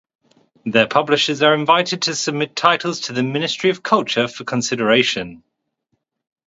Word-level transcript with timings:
Their 0.65 0.87
publishers 0.87 1.43
are 1.43 1.53
invited 1.53 2.01
to 2.01 2.15
submit 2.15 2.55
titles 2.55 3.01
to 3.01 3.13
the 3.13 3.21
Ministry 3.21 3.69
of 3.69 3.83
Culture 3.83 4.27
for 4.27 4.43
consideration. 4.43 5.43